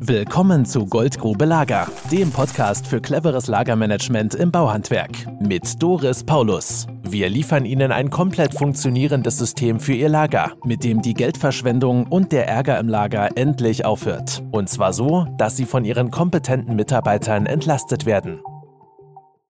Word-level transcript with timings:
Willkommen 0.00 0.64
zu 0.64 0.86
Goldgrube 0.86 1.44
Lager, 1.44 1.88
dem 2.12 2.30
Podcast 2.30 2.86
für 2.86 3.00
cleveres 3.00 3.48
Lagermanagement 3.48 4.36
im 4.36 4.52
Bauhandwerk 4.52 5.10
mit 5.40 5.82
Doris 5.82 6.22
Paulus. 6.22 6.86
Wir 7.02 7.28
liefern 7.28 7.64
Ihnen 7.64 7.90
ein 7.90 8.08
komplett 8.08 8.54
funktionierendes 8.54 9.38
System 9.38 9.80
für 9.80 9.94
Ihr 9.94 10.08
Lager, 10.08 10.52
mit 10.64 10.84
dem 10.84 11.02
die 11.02 11.14
Geldverschwendung 11.14 12.06
und 12.06 12.30
der 12.30 12.46
Ärger 12.46 12.78
im 12.78 12.88
Lager 12.88 13.36
endlich 13.36 13.84
aufhört. 13.84 14.42
Und 14.52 14.68
zwar 14.68 14.92
so, 14.92 15.26
dass 15.36 15.56
Sie 15.56 15.66
von 15.66 15.84
Ihren 15.84 16.12
kompetenten 16.12 16.76
Mitarbeitern 16.76 17.46
entlastet 17.46 18.06
werden. 18.06 18.40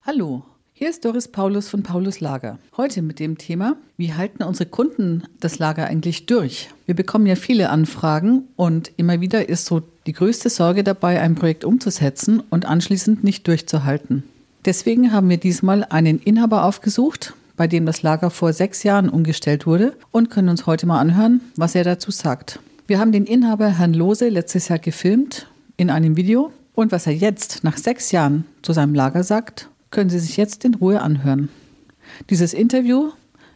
Hallo, 0.00 0.44
hier 0.72 0.90
ist 0.90 1.04
Doris 1.04 1.26
Paulus 1.26 1.68
von 1.68 1.82
Paulus 1.82 2.20
Lager. 2.20 2.60
Heute 2.76 3.02
mit 3.02 3.18
dem 3.18 3.36
Thema, 3.36 3.76
wie 3.96 4.14
halten 4.14 4.44
unsere 4.44 4.70
Kunden 4.70 5.24
das 5.40 5.58
Lager 5.58 5.86
eigentlich 5.86 6.26
durch? 6.26 6.68
Wir 6.86 6.94
bekommen 6.94 7.26
ja 7.26 7.34
viele 7.34 7.70
Anfragen 7.70 8.44
und 8.54 8.92
immer 8.96 9.20
wieder 9.20 9.48
ist 9.48 9.66
so 9.66 9.82
die 10.08 10.14
größte 10.14 10.48
Sorge 10.48 10.84
dabei, 10.84 11.20
ein 11.20 11.34
Projekt 11.34 11.66
umzusetzen 11.66 12.42
und 12.48 12.64
anschließend 12.64 13.24
nicht 13.24 13.46
durchzuhalten. 13.46 14.22
Deswegen 14.64 15.12
haben 15.12 15.28
wir 15.28 15.36
diesmal 15.36 15.84
einen 15.84 16.18
Inhaber 16.18 16.64
aufgesucht, 16.64 17.34
bei 17.58 17.66
dem 17.66 17.84
das 17.84 18.00
Lager 18.00 18.30
vor 18.30 18.54
sechs 18.54 18.84
Jahren 18.84 19.10
umgestellt 19.10 19.66
wurde 19.66 19.92
und 20.10 20.30
können 20.30 20.48
uns 20.48 20.64
heute 20.64 20.86
mal 20.86 20.98
anhören, 20.98 21.42
was 21.56 21.74
er 21.74 21.84
dazu 21.84 22.10
sagt. 22.10 22.58
Wir 22.86 22.98
haben 22.98 23.12
den 23.12 23.26
Inhaber 23.26 23.68
Herrn 23.68 23.92
Lose 23.92 24.30
letztes 24.30 24.68
Jahr 24.68 24.78
gefilmt 24.78 25.46
in 25.76 25.90
einem 25.90 26.16
Video 26.16 26.52
und 26.74 26.90
was 26.90 27.06
er 27.06 27.12
jetzt 27.12 27.62
nach 27.62 27.76
sechs 27.76 28.10
Jahren 28.10 28.46
zu 28.62 28.72
seinem 28.72 28.94
Lager 28.94 29.22
sagt 29.24 29.68
können 29.90 30.10
Sie 30.10 30.18
sich 30.18 30.38
jetzt 30.38 30.64
in 30.64 30.74
Ruhe 30.74 31.02
anhören. 31.02 31.50
Dieses 32.30 32.54
Interview 32.54 33.10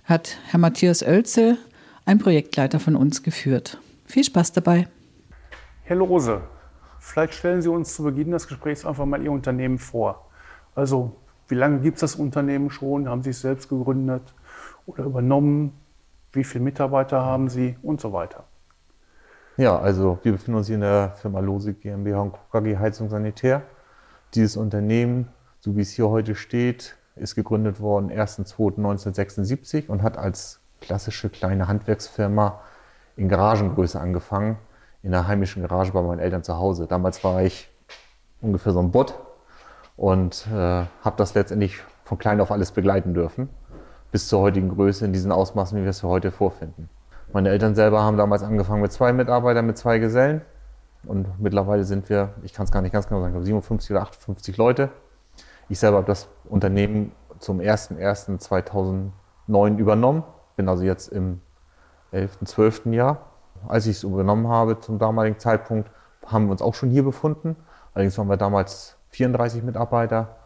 hat 0.05 0.37
Herr 0.49 0.61
Matthias 0.61 1.03
Oelze, 1.03 1.57
ein 2.05 2.19
Projektleiter 2.19 2.79
von 2.79 2.95
uns, 2.95 3.23
geführt. 3.23 3.79
Viel 4.05 4.25
Spaß 4.25 4.53
dabei. 4.53 4.89
Herr 5.93 5.99
Lose, 5.99 6.41
vielleicht 7.01 7.35
stellen 7.35 7.61
Sie 7.61 7.69
uns 7.69 7.95
zu 7.95 8.03
Beginn 8.03 8.31
des 8.31 8.49
Gesprächs 8.49 8.87
einfach 8.87 9.05
mal 9.05 9.23
Ihr 9.23 9.31
Unternehmen 9.31 9.77
vor. 9.77 10.27
Also, 10.75 11.17
wie 11.49 11.55
lange 11.55 11.81
gibt 11.81 11.97
es 11.97 12.01
das 12.01 12.15
Unternehmen 12.15 12.71
schon? 12.71 13.11
Haben 13.11 13.23
Sie 13.23 13.29
es 13.29 13.43
selbst 13.43 13.69
gegründet 13.69 14.23
oder 14.87 15.05
übernommen? 15.05 15.79
Wie 16.33 16.45
viele 16.45 16.65
Mitarbeiter 16.65 17.21
haben 17.21 17.51
Sie 17.51 17.77
und 17.83 18.01
so 18.01 18.15
weiter? 18.15 18.45
Ja, 19.59 19.79
also 19.79 20.19
wir 20.23 20.33
befinden 20.33 20.57
uns 20.57 20.69
hier 20.69 20.77
in 20.77 20.81
der 20.81 21.11
Firma 21.11 21.41
Lose 21.41 21.75
GmbH 21.75 22.23
und 22.23 22.37
KG 22.51 22.79
Heizung 22.79 23.11
Sanitär. 23.11 23.61
Dieses 24.33 24.57
Unternehmen 24.57 25.29
so 25.61 25.77
wie 25.77 25.83
es 25.83 25.91
hier 25.91 26.09
heute 26.09 26.35
steht, 26.35 26.97
ist 27.17 27.35
gegründet 27.35 27.81
worden 27.81 28.11
1.2.1976 28.11 29.89
und 29.89 30.03
hat 30.03 30.17
als 30.17 30.59
klassische 30.81 31.29
kleine 31.29 31.69
Handwerksfirma 31.69 32.63
in 33.17 33.29
Garagengröße 33.29 34.01
angefangen, 34.01 34.57
in 35.03 35.13
der 35.13 35.27
heimischen 35.27 35.63
Garage 35.63 35.93
bei 35.93 36.03
meinen 36.03 36.21
Eltern 36.21 36.43
zu 36.43 36.57
Hause. 36.57 36.87
Damals 36.87 37.23
war 37.25 37.43
ich 37.43 37.71
ungefähr 38.41 38.73
so 38.73 38.81
ein 38.81 38.91
Bot 38.91 39.15
und 39.97 40.47
äh, 40.53 40.57
habe 40.57 41.17
das 41.17 41.35
letztendlich 41.35 41.79
von 42.05 42.19
klein 42.19 42.41
auf 42.41 42.51
alles 42.51 42.73
begleiten 42.73 43.15
dürfen, 43.15 43.49
bis 44.11 44.29
zur 44.29 44.41
heutigen 44.41 44.69
Größe 44.69 45.05
in 45.05 45.13
diesen 45.13 45.33
Ausmaßen, 45.33 45.79
wie 45.79 45.83
wir 45.83 45.91
es 45.91 46.03
heute 46.03 46.31
vorfinden. 46.31 46.89
Meine 47.33 47.49
Eltern 47.49 47.75
selber 47.75 48.03
haben 48.03 48.17
damals 48.17 48.43
angefangen 48.43 48.83
mit 48.83 48.93
zwei 48.93 49.13
Mitarbeitern, 49.13 49.67
mit 49.67 49.79
zwei 49.79 49.99
Gesellen 49.99 50.43
und 51.05 51.41
mittlerweile 51.41 51.85
sind 51.85 52.09
wir, 52.09 52.35
ich 52.43 52.53
kann 52.53 52.65
es 52.65 52.73
gar 52.73 52.83
nicht 52.83 52.93
ganz 52.93 53.09
genau 53.09 53.23
sagen, 53.23 53.43
57 53.43 53.91
oder 53.91 54.03
58 54.03 54.57
Leute 54.57 54.91
ich 55.73 55.79
selber 55.79 55.99
habe 55.99 56.07
das 56.07 56.29
Unternehmen 56.45 57.13
zum 57.39 57.61
01.01.2009 57.61 59.77
übernommen, 59.79 60.23
bin 60.55 60.69
also 60.69 60.85
jetzt 60.85 61.09
im 61.09 61.41
11., 62.11 62.41
12. 62.45 62.87
Jahr. 62.87 63.32
Als 63.69 63.87
ich 63.87 63.97
es 63.97 64.03
übernommen 64.03 64.49
habe 64.49 64.81
zum 64.81 64.99
damaligen 64.99 65.39
Zeitpunkt, 65.39 65.91
haben 66.27 66.47
wir 66.47 66.53
uns 66.53 66.63
auch 66.63 66.75
schon 66.75 66.91
hier 66.91 67.03
befunden. 67.03 67.57
Allerdings 67.95 68.17
waren 68.19 68.29
wir 68.29 68.37
damals 68.37 68.97
34 69.11 69.63
Mitarbeiter 69.63 70.37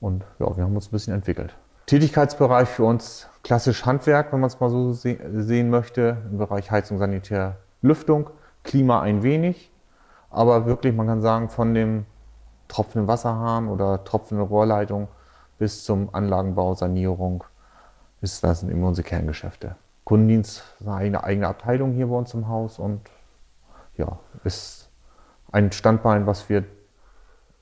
und 0.00 0.24
ja, 0.38 0.56
wir 0.56 0.64
haben 0.64 0.74
uns 0.74 0.88
ein 0.88 0.90
bisschen 0.90 1.14
entwickelt. 1.14 1.54
Tätigkeitsbereich 1.86 2.68
für 2.68 2.84
uns 2.84 3.28
klassisch 3.42 3.86
Handwerk, 3.86 4.32
wenn 4.32 4.40
man 4.40 4.48
es 4.48 4.60
mal 4.60 4.70
so 4.70 4.92
sehen 4.92 5.70
möchte, 5.70 6.16
im 6.30 6.38
Bereich 6.38 6.70
Heizung, 6.70 6.98
Sanitär, 6.98 7.56
Lüftung, 7.82 8.30
Klima 8.64 9.00
ein 9.00 9.22
wenig, 9.22 9.70
aber 10.30 10.66
wirklich, 10.66 10.94
man 10.94 11.06
kann 11.06 11.20
sagen, 11.20 11.48
von 11.48 11.74
dem 11.74 12.06
tropfenden 12.68 13.08
Wasserhahn 13.08 13.68
oder 13.68 14.02
tropfende 14.04 14.44
Rohrleitung 14.44 15.08
bis 15.58 15.84
zum 15.84 16.14
Anlagenbau, 16.14 16.74
Sanierung. 16.74 17.44
Ist, 18.20 18.42
das 18.44 18.60
sind 18.60 18.70
immer 18.70 18.88
unsere 18.88 19.06
Kerngeschäfte. 19.06 19.76
Kundendienst 20.04 20.64
eine 20.84 21.24
eigene 21.24 21.48
Abteilung 21.48 21.92
hier 21.92 22.08
bei 22.08 22.16
uns 22.16 22.34
im 22.34 22.48
Haus 22.48 22.78
und 22.78 23.00
ja, 23.96 24.18
ist 24.44 24.90
ein 25.52 25.70
Standbein, 25.72 26.26
was 26.26 26.48
wir 26.48 26.64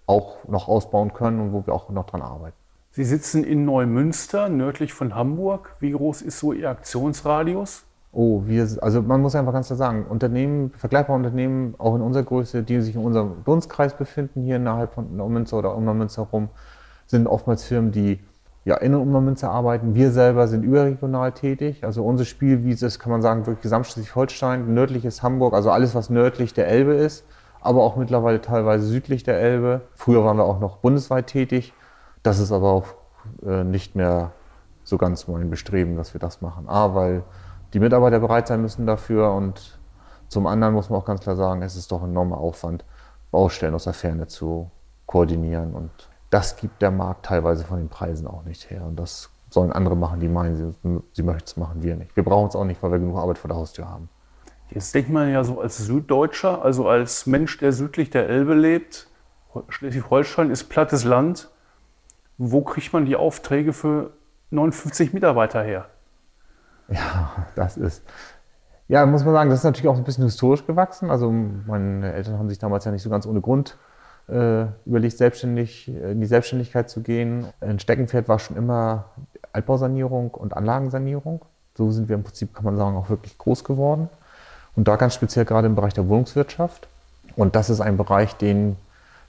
auch 0.06 0.36
noch 0.48 0.68
ausbauen 0.68 1.12
können 1.12 1.40
und 1.40 1.52
wo 1.52 1.66
wir 1.66 1.74
auch 1.74 1.90
noch 1.90 2.06
dran 2.06 2.22
arbeiten. 2.22 2.56
Sie 2.92 3.04
sitzen 3.04 3.44
in 3.44 3.64
Neumünster, 3.64 4.48
nördlich 4.48 4.92
von 4.92 5.14
Hamburg. 5.14 5.76
Wie 5.78 5.92
groß 5.92 6.22
ist 6.22 6.40
so 6.40 6.52
Ihr 6.52 6.70
Aktionsradius? 6.70 7.84
Oh, 8.12 8.42
wir, 8.46 8.66
also 8.80 9.02
man 9.02 9.20
muss 9.20 9.36
einfach 9.36 9.52
ganz 9.52 9.68
klar 9.68 9.76
sagen, 9.76 10.06
Unternehmen, 10.06 10.70
vergleichbare 10.70 11.16
Unternehmen, 11.16 11.76
auch 11.78 11.94
in 11.94 12.00
unserer 12.00 12.24
Größe, 12.24 12.64
die 12.64 12.80
sich 12.80 12.96
in 12.96 13.04
unserem 13.04 13.44
Dunstkreis 13.44 13.96
befinden, 13.96 14.42
hier 14.42 14.56
innerhalb 14.56 14.94
von 14.94 15.16
Neumünster 15.16 15.58
oder 15.58 15.76
um 15.76 15.84
Neumünster 15.84 16.24
herum, 16.24 16.48
sind 17.06 17.28
oftmals 17.28 17.62
Firmen, 17.62 17.92
die 17.92 18.18
ja 18.64 18.76
in 18.76 18.94
und 18.94 19.02
um 19.02 19.12
Neumünster 19.12 19.50
arbeiten. 19.50 19.94
Wir 19.94 20.10
selber 20.10 20.48
sind 20.48 20.62
überregional 20.62 21.32
tätig. 21.32 21.84
Also 21.84 22.04
unsere 22.04 22.26
Spielwiese 22.26 22.86
ist, 22.86 22.98
kann 22.98 23.10
man 23.10 23.22
sagen, 23.22 23.46
wirklich 23.46 23.62
Gesamtschleswig-Holstein, 23.62 24.72
nördliches 24.74 25.22
Hamburg, 25.22 25.54
also 25.54 25.70
alles, 25.70 25.94
was 25.94 26.10
nördlich 26.10 26.52
der 26.52 26.68
Elbe 26.68 26.94
ist, 26.94 27.24
aber 27.60 27.82
auch 27.82 27.96
mittlerweile 27.96 28.40
teilweise 28.40 28.86
südlich 28.86 29.22
der 29.22 29.40
Elbe. 29.40 29.82
Früher 29.94 30.24
waren 30.24 30.36
wir 30.36 30.44
auch 30.44 30.60
noch 30.60 30.78
bundesweit 30.78 31.26
tätig. 31.26 31.72
Das 32.22 32.38
ist 32.38 32.52
aber 32.52 32.70
auch 32.70 32.86
äh, 33.46 33.64
nicht 33.64 33.96
mehr 33.96 34.32
so 34.84 34.98
ganz 34.98 35.26
mein 35.28 35.50
Bestreben, 35.50 35.96
dass 35.96 36.14
wir 36.14 36.20
das 36.20 36.42
machen. 36.42 36.68
A, 36.68 36.94
weil 36.94 37.22
die 37.72 37.80
Mitarbeiter 37.80 38.20
bereit 38.20 38.48
sein 38.48 38.60
müssen 38.60 38.86
dafür. 38.86 39.32
Und 39.32 39.78
zum 40.28 40.46
anderen 40.46 40.74
muss 40.74 40.90
man 40.90 41.00
auch 41.00 41.04
ganz 41.04 41.20
klar 41.20 41.36
sagen, 41.36 41.62
es 41.62 41.76
ist 41.76 41.92
doch 41.92 42.02
ein 42.02 42.10
enormer 42.10 42.38
Aufwand, 42.38 42.84
Baustellen 43.30 43.74
aus 43.74 43.84
der 43.84 43.92
Ferne 43.94 44.26
zu 44.26 44.70
koordinieren. 45.06 45.72
Und 45.72 45.90
das 46.30 46.56
gibt 46.56 46.80
der 46.80 46.90
Markt 46.90 47.26
teilweise 47.26 47.64
von 47.64 47.78
den 47.78 47.88
Preisen 47.88 48.26
auch 48.26 48.44
nicht 48.44 48.70
her. 48.70 48.84
Und 48.86 48.96
das 48.96 49.30
sollen 49.50 49.72
andere 49.72 49.96
machen, 49.96 50.20
die 50.20 50.28
meinen, 50.28 50.56
sie, 50.56 51.02
sie 51.12 51.22
möchten 51.22 51.46
es 51.46 51.56
machen, 51.56 51.82
wir 51.82 51.96
nicht. 51.96 52.14
Wir 52.14 52.24
brauchen 52.24 52.48
es 52.48 52.56
auch 52.56 52.64
nicht, 52.64 52.82
weil 52.82 52.92
wir 52.92 52.98
genug 52.98 53.18
Arbeit 53.18 53.38
vor 53.38 53.48
der 53.48 53.56
Haustür 53.56 53.88
haben. 53.88 54.08
Jetzt 54.70 54.94
denkt 54.94 55.10
man 55.10 55.28
ja 55.30 55.42
so 55.42 55.60
als 55.60 55.78
Süddeutscher, 55.78 56.62
also 56.62 56.88
als 56.88 57.26
Mensch, 57.26 57.58
der 57.58 57.72
südlich 57.72 58.10
der 58.10 58.28
Elbe 58.28 58.54
lebt, 58.54 59.08
Schleswig-Holstein 59.68 60.50
ist 60.50 60.68
plattes 60.68 61.02
Land. 61.02 61.50
Wo 62.38 62.62
kriegt 62.62 62.92
man 62.92 63.04
die 63.04 63.16
Aufträge 63.16 63.72
für 63.72 64.12
59 64.50 65.12
Mitarbeiter 65.12 65.62
her? 65.62 65.86
Ja, 66.88 67.46
das 67.56 67.76
ist. 67.76 68.04
Ja, 68.86 69.04
muss 69.06 69.24
man 69.24 69.34
sagen, 69.34 69.50
das 69.50 69.60
ist 69.60 69.64
natürlich 69.64 69.88
auch 69.88 69.96
ein 69.96 70.04
bisschen 70.04 70.24
historisch 70.24 70.66
gewachsen. 70.66 71.10
Also 71.10 71.30
meine 71.30 72.12
Eltern 72.12 72.38
haben 72.38 72.48
sich 72.48 72.58
damals 72.58 72.84
ja 72.84 72.92
nicht 72.92 73.02
so 73.02 73.10
ganz 73.10 73.26
ohne 73.26 73.40
Grund 73.40 73.76
äh, 74.30 74.66
überlegt, 74.86 75.18
selbstständig 75.18 75.88
in 75.88 76.20
die 76.20 76.26
Selbstständigkeit 76.26 76.88
zu 76.88 77.02
gehen. 77.02 77.46
Ein 77.60 77.78
Steckenpferd 77.78 78.28
war 78.28 78.38
schon 78.38 78.56
immer 78.56 79.06
Altbausanierung 79.52 80.30
und 80.30 80.56
Anlagensanierung. 80.56 81.44
So 81.76 81.90
sind 81.90 82.08
wir 82.08 82.16
im 82.16 82.22
Prinzip, 82.22 82.54
kann 82.54 82.64
man 82.64 82.76
sagen, 82.76 82.96
auch 82.96 83.10
wirklich 83.10 83.36
groß 83.38 83.64
geworden. 83.64 84.08
Und 84.76 84.88
da 84.88 84.96
ganz 84.96 85.14
speziell 85.14 85.44
gerade 85.44 85.66
im 85.66 85.74
Bereich 85.74 85.94
der 85.94 86.08
Wohnungswirtschaft. 86.08 86.88
Und 87.36 87.56
das 87.56 87.70
ist 87.70 87.80
ein 87.80 87.96
Bereich, 87.96 88.34
den 88.36 88.76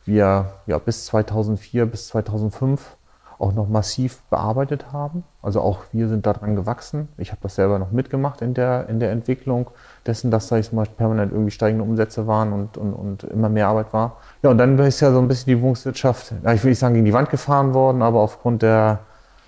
wir 0.06 0.54
ja, 0.66 0.78
bis 0.78 1.06
2004, 1.06 1.86
bis 1.86 2.08
2005 2.08 2.96
auch 3.42 3.54
noch 3.54 3.68
massiv 3.68 4.22
bearbeitet 4.30 4.94
haben. 4.94 5.24
Also 5.42 5.62
auch 5.62 5.80
wir 5.92 6.08
sind 6.08 6.26
daran 6.26 6.56
gewachsen. 6.56 7.10
Ich 7.18 7.32
habe 7.32 7.42
das 7.42 7.56
selber 7.56 7.80
noch 7.80 7.92
mitgemacht 7.92 8.42
in 8.42 8.54
der, 8.54 8.88
in 8.88 9.00
der 9.00 9.12
Entwicklung 9.12 9.72
dessen, 10.06 10.32
dass 10.32 10.48
da 10.48 10.58
ich 10.58 10.72
mal 10.72 10.86
permanent 10.86 11.32
irgendwie 11.32 11.52
steigende 11.52 11.84
Umsätze 11.84 12.28
waren 12.28 12.54
und, 12.54 12.78
und, 12.78 12.94
und 12.94 13.24
immer 13.24 13.50
mehr 13.50 13.68
Arbeit 13.68 13.94
war. 13.94 14.18
Ja, 14.44 14.52
und 14.52 14.58
dann 14.58 14.78
ist 14.80 15.00
ja 15.00 15.12
so 15.12 15.20
ein 15.20 15.28
bisschen 15.28 15.56
die 15.56 15.62
Wohnungswirtschaft, 15.62 16.34
ich 16.54 16.64
will 16.64 16.70
nicht 16.70 16.80
sagen 16.80 16.94
gegen 16.94 17.06
die 17.06 17.14
Wand 17.14 17.30
gefahren 17.30 17.74
worden, 17.74 18.02
aber 18.02 18.20
aufgrund 18.20 18.62
der 18.62 19.00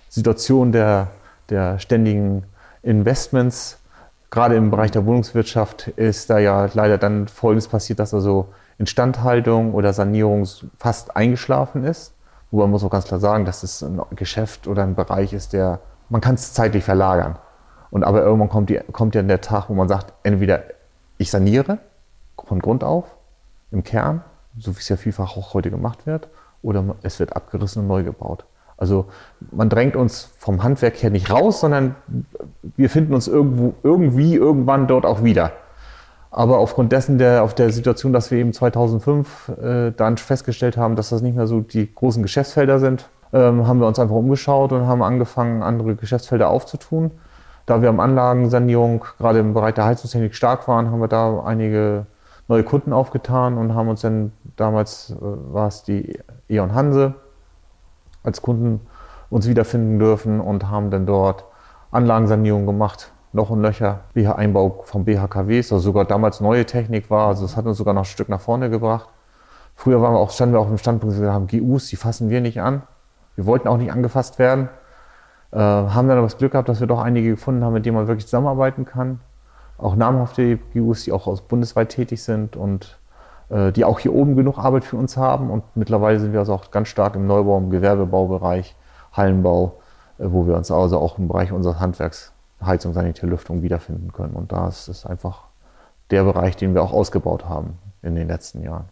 Situation 0.10 0.72
der, 0.72 1.08
der 1.50 1.80
ständigen 1.80 2.44
Investments, 2.82 3.80
gerade 4.32 4.56
im 4.56 4.72
Bereich 4.72 4.92
der 4.92 5.06
Wohnungswirtschaft, 5.06 5.88
ist 5.90 6.30
da 6.30 6.40
ja 6.40 6.68
leider 6.74 6.98
dann 6.98 7.28
Folgendes 7.28 7.68
passiert, 7.68 8.00
dass 8.00 8.14
also 8.14 8.48
Instandhaltung 8.78 9.74
oder 9.74 9.94
Sanierung 9.94 10.48
fast 10.78 11.16
eingeschlafen 11.16 11.84
ist. 11.84 12.13
Wobei 12.54 12.66
man 12.66 12.70
muss 12.70 12.84
auch 12.84 12.92
ganz 12.92 13.06
klar 13.06 13.20
sagen, 13.20 13.46
dass 13.46 13.64
es 13.64 13.82
ein 13.82 14.00
Geschäft 14.16 14.68
oder 14.68 14.84
ein 14.84 14.94
Bereich 14.94 15.34
ist, 15.34 15.54
der, 15.54 15.80
man 16.10 16.22
kann 16.22 16.36
es 16.36 16.54
zeitlich 16.54 16.84
verlagern. 16.84 17.40
Und 17.90 18.04
aber 18.04 18.22
irgendwann 18.22 18.50
kommt, 18.50 18.70
die, 18.70 18.80
kommt 18.92 19.16
ja 19.16 19.24
der 19.24 19.42
Tag, 19.42 19.70
wo 19.70 19.74
man 19.74 19.88
sagt, 19.88 20.14
entweder 20.22 20.62
ich 21.18 21.32
saniere 21.32 21.80
von 22.38 22.60
Grund 22.60 22.84
auf, 22.84 23.06
im 23.72 23.84
Kern, 23.84 24.24
so 24.60 24.76
wie 24.76 24.80
es 24.80 24.88
ja 24.88 24.98
vielfach 24.98 25.36
auch 25.36 25.56
heute 25.56 25.72
gemacht 25.72 26.06
wird, 26.06 26.28
oder 26.62 26.96
es 27.02 27.20
wird 27.20 27.36
abgerissen 27.36 27.82
und 27.82 27.88
neu 27.88 28.04
gebaut. 28.04 28.46
Also 28.78 29.08
man 29.50 29.70
drängt 29.70 29.96
uns 29.96 30.30
vom 30.38 30.62
Handwerk 30.62 31.02
her 31.02 31.10
nicht 31.10 31.32
raus, 31.32 31.60
sondern 31.60 31.96
wir 32.78 32.92
finden 32.92 33.16
uns 33.16 33.28
irgendwo, 33.28 33.74
irgendwie 33.82 34.36
irgendwann 34.36 34.86
dort 34.86 35.08
auch 35.08 35.24
wieder. 35.24 35.54
Aber 36.36 36.58
aufgrund 36.58 36.92
dessen, 36.92 37.20
der, 37.20 37.44
auf 37.44 37.54
der 37.54 37.72
Situation, 37.72 38.12
dass 38.12 38.32
wir 38.32 38.40
eben 38.40 38.54
2005 38.54 39.50
äh, 39.50 39.92
dann 39.92 40.18
festgestellt 40.18 40.78
haben, 40.78 40.96
dass 40.96 41.10
das 41.10 41.22
nicht 41.22 41.36
mehr 41.36 41.46
so 41.46 41.60
die 41.62 41.94
großen 41.94 42.24
Geschäftsfelder 42.24 42.80
sind, 42.80 43.08
ähm, 43.34 43.68
haben 43.68 43.80
wir 43.80 43.86
uns 43.86 44.00
einfach 44.00 44.16
umgeschaut 44.16 44.72
und 44.72 44.88
haben 44.88 45.04
angefangen, 45.04 45.62
andere 45.62 45.96
Geschäftsfelder 45.96 46.50
aufzutun. 46.50 47.12
Da 47.68 47.84
wir 47.84 47.90
am 47.90 48.00
Anlagensanierung 48.00 49.06
gerade 49.20 49.38
im 49.38 49.54
Bereich 49.54 49.76
der 49.76 49.86
Heizungstechnik 49.86 50.34
stark 50.34 50.68
waren, 50.68 50.90
haben 50.90 51.02
wir 51.02 51.08
da 51.08 51.44
einige 51.44 52.08
neue 52.48 52.64
Kunden 52.64 52.94
aufgetan 52.94 53.60
und 53.60 53.76
haben 53.76 53.88
uns 53.88 54.02
dann 54.02 54.32
damals 54.56 55.12
äh, 55.12 55.54
war 55.54 55.68
es 55.68 55.84
die 55.84 56.18
E.ON 56.50 56.74
Hanse 56.74 57.14
als 58.24 58.42
Kunden 58.42 58.82
uns 59.30 59.48
wiederfinden 59.48 60.00
dürfen 60.00 60.40
und 60.40 60.68
haben 60.72 60.90
dann 60.90 61.06
dort 61.06 61.46
Anlagensanierung 61.92 62.66
gemacht, 62.66 63.12
Loch 63.34 63.50
und 63.50 63.62
Löcher, 63.62 64.02
BH-Einbau 64.14 64.84
vom 64.84 65.06
BHKWs, 65.06 65.74
also 65.74 65.80
sogar 65.80 66.06
damals 66.06 66.40
neue 66.40 66.66
Technik 66.66 67.10
war, 67.10 67.28
also 67.28 67.42
das 67.42 67.58
hat 67.58 67.66
uns 67.66 67.78
sogar 67.78 67.94
noch 67.94 68.04
ein 68.04 68.06
Stück 68.06 68.30
nach 68.30 68.42
vorne 68.42 68.70
gebracht. 68.70 69.10
Früher 69.76 70.02
waren 70.02 70.14
wir 70.14 70.20
auch, 70.20 70.30
standen 70.30 70.54
wir 70.54 70.60
auch 70.60 70.70
im 70.70 70.78
Standpunkt, 70.78 71.20
wir 71.20 71.34
haben 71.34 71.48
GUs, 71.48 71.88
die 71.88 71.96
fassen 71.96 72.30
wir 72.30 72.42
nicht 72.42 72.62
an. 72.62 72.84
Wir 73.36 73.46
wollten 73.48 73.68
auch 73.68 73.78
nicht 73.78 73.92
angefasst 73.92 74.38
werden. 74.38 74.70
Äh, 75.52 75.58
haben 75.58 76.08
dann 76.08 76.18
aber 76.18 76.28
das 76.28 76.38
Glück 76.38 76.52
gehabt, 76.52 76.70
dass 76.70 76.80
wir 76.80 76.88
doch 76.88 77.02
einige 77.02 77.32
gefunden 77.32 77.64
haben, 77.64 77.74
mit 77.74 77.86
denen 77.86 77.96
man 77.96 78.08
wirklich 78.08 78.26
zusammenarbeiten 78.26 78.86
kann. 78.86 79.20
Auch 79.78 79.96
namhafte 79.96 80.58
GUs, 80.74 81.04
die 81.04 81.12
auch 81.12 81.28
aus 81.28 81.42
bundesweit 81.42 81.90
tätig 81.90 82.24
sind 82.24 82.56
und 82.56 83.00
äh, 83.50 83.72
die 83.72 83.86
auch 83.86 84.00
hier 84.00 84.14
oben 84.14 84.36
genug 84.36 84.58
Arbeit 84.58 84.84
für 84.84 84.98
uns 84.98 85.18
haben. 85.18 85.50
Und 85.50 85.64
mittlerweile 85.76 86.20
sind 86.20 86.34
wir 86.34 86.40
also 86.40 86.54
auch 86.54 86.72
ganz 86.72 86.88
stark 86.88 87.16
im 87.16 87.28
Neubau, 87.28 87.58
im 87.58 87.70
Gewerbebaubereich, 87.70 88.76
Hallenbau, 89.12 89.80
äh, 90.20 90.26
wo 90.28 90.48
wir 90.48 90.56
uns 90.56 90.72
also 90.72 91.00
auch 91.00 91.18
im 91.18 91.28
Bereich 91.28 91.52
unseres 91.52 91.80
Handwerks, 91.80 92.33
Heizung, 92.66 92.94
Sanitär, 92.94 93.30
Lüftung 93.30 93.62
wiederfinden 93.62 94.12
können. 94.12 94.34
Und 94.34 94.52
da 94.52 94.68
ist 94.68 94.88
es 94.88 95.06
einfach 95.06 95.46
der 96.12 96.24
Bereich, 96.24 96.56
den 96.56 96.74
wir 96.74 96.82
auch 96.82 96.94
ausgebaut 96.94 97.46
haben 97.46 97.78
in 98.02 98.16
den 98.16 98.28
letzten 98.28 98.64
Jahren. 98.64 98.86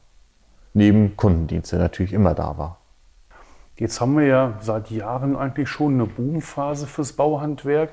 Neben 0.74 1.18
Kundendienst, 1.18 1.72
der 1.72 1.80
natürlich 1.80 2.14
immer 2.14 2.34
da 2.34 2.58
war. 2.58 2.78
Jetzt 3.76 4.00
haben 4.00 4.18
wir 4.18 4.26
ja 4.26 4.54
seit 4.62 4.92
Jahren 4.92 5.36
eigentlich 5.36 5.70
schon 5.70 5.96
eine 5.96 6.06
Boomphase 6.06 6.88
fürs 6.88 7.14
Bauhandwerk. 7.14 7.92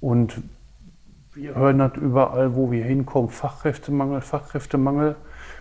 Und 0.00 0.42
wir 1.34 1.54
hören 1.54 1.78
das 1.78 1.92
überall, 1.96 2.54
wo 2.54 2.70
wir 2.70 2.84
hinkommen, 2.84 3.30
Fachkräftemangel, 3.30 4.20
Fachkräftemangel. 4.22 5.16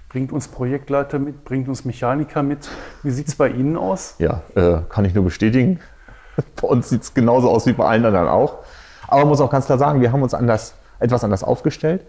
Bringt 0.09 0.31
uns 0.31 0.47
Projektleiter 0.47 1.19
mit, 1.19 1.43
bringt 1.43 1.67
uns 1.67 1.83
Mechaniker 1.83 2.43
mit. 2.43 2.69
Wie 3.03 3.11
sieht 3.11 3.27
es 3.27 3.35
bei 3.35 3.49
Ihnen 3.49 3.75
aus? 3.75 4.15
Ja, 4.19 4.41
äh, 4.55 4.77
kann 4.87 5.03
ich 5.03 5.13
nur 5.13 5.25
bestätigen. 5.25 5.81
bei 6.61 6.67
uns 6.67 6.89
sieht 6.89 7.01
es 7.01 7.13
genauso 7.13 7.49
aus 7.49 7.65
wie 7.65 7.73
bei 7.73 7.85
allen 7.85 8.05
anderen 8.05 8.29
auch. 8.29 8.59
Aber 9.07 9.21
man 9.21 9.29
muss 9.29 9.41
auch 9.41 9.49
ganz 9.49 9.65
klar 9.65 9.77
sagen, 9.77 10.01
wir 10.01 10.11
haben 10.11 10.23
uns 10.23 10.33
anders, 10.33 10.75
etwas 10.99 11.23
anders 11.23 11.43
aufgestellt. 11.43 12.05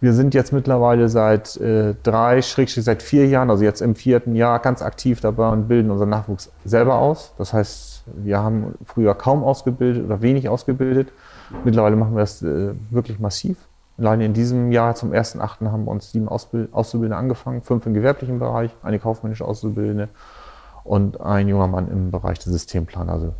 Wir 0.00 0.12
sind 0.12 0.32
jetzt 0.32 0.52
mittlerweile 0.52 1.08
seit 1.08 1.56
äh, 1.56 1.94
drei, 2.04 2.40
schrägstrich 2.40 2.84
seit 2.84 3.02
vier 3.02 3.26
Jahren, 3.26 3.50
also 3.50 3.64
jetzt 3.64 3.80
im 3.80 3.96
vierten 3.96 4.36
Jahr, 4.36 4.60
ganz 4.60 4.80
aktiv 4.80 5.20
dabei 5.20 5.48
und 5.48 5.66
bilden 5.66 5.90
unseren 5.90 6.10
Nachwuchs 6.10 6.52
selber 6.64 6.98
aus. 6.98 7.32
Das 7.36 7.52
heißt, 7.52 8.04
wir 8.14 8.38
haben 8.38 8.76
früher 8.84 9.14
kaum 9.16 9.42
ausgebildet 9.42 10.04
oder 10.04 10.22
wenig 10.22 10.48
ausgebildet. 10.48 11.08
Mittlerweile 11.64 11.96
machen 11.96 12.14
wir 12.14 12.20
das 12.20 12.42
äh, 12.42 12.74
wirklich 12.90 13.18
massiv. 13.18 13.56
Allein 13.98 14.20
in 14.20 14.34
diesem 14.34 14.70
Jahr 14.70 14.94
zum 14.94 15.10
1.8. 15.10 15.72
haben 15.72 15.86
wir 15.86 15.90
uns 15.90 16.12
sieben 16.12 16.28
Ausbild 16.28 16.72
Auszubildende 16.72 17.16
angefangen, 17.16 17.62
fünf 17.62 17.84
im 17.84 17.94
gewerblichen 17.94 18.38
Bereich, 18.38 18.70
eine 18.84 19.00
kaufmännische 19.00 19.44
Auszubildende 19.44 20.08
und 20.84 21.20
ein 21.20 21.48
junger 21.48 21.66
Mann 21.66 21.90
im 21.90 22.12
Bereich 22.12 22.38
des 22.38 22.52
Systemplans, 22.52 23.10
also 23.10 23.34